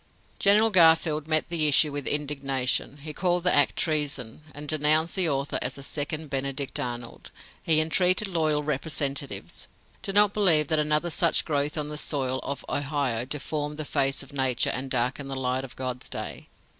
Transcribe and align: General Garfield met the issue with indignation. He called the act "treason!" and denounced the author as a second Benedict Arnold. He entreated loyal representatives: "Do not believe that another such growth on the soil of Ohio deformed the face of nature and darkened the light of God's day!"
General 0.39 0.71
Garfield 0.71 1.27
met 1.27 1.49
the 1.49 1.67
issue 1.67 1.91
with 1.91 2.07
indignation. 2.07 2.97
He 3.03 3.13
called 3.13 3.43
the 3.43 3.53
act 3.55 3.75
"treason!" 3.75 4.41
and 4.51 4.67
denounced 4.67 5.15
the 5.15 5.29
author 5.29 5.59
as 5.61 5.77
a 5.77 5.83
second 5.83 6.27
Benedict 6.31 6.79
Arnold. 6.79 7.29
He 7.61 7.79
entreated 7.79 8.27
loyal 8.27 8.63
representatives: 8.63 9.67
"Do 10.01 10.11
not 10.11 10.33
believe 10.33 10.69
that 10.69 10.79
another 10.79 11.11
such 11.11 11.45
growth 11.45 11.77
on 11.77 11.89
the 11.89 11.99
soil 11.99 12.39
of 12.41 12.65
Ohio 12.67 13.25
deformed 13.25 13.77
the 13.77 13.85
face 13.85 14.23
of 14.23 14.33
nature 14.33 14.71
and 14.71 14.89
darkened 14.89 15.29
the 15.29 15.35
light 15.35 15.63
of 15.63 15.75
God's 15.75 16.09
day!" 16.09 16.47